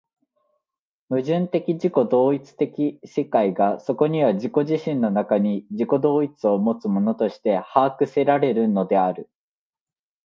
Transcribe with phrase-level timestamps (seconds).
[1.09, 9.29] 矛盾的自己同一的世界がそこには自己自身の中に自己同一をもつものとして把握せられるのである。